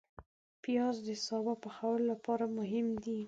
[0.63, 3.17] پیاز د سابه پخولو لپاره مهم دی